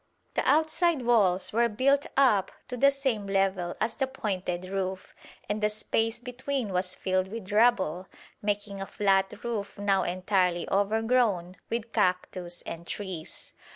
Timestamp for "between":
6.19-6.73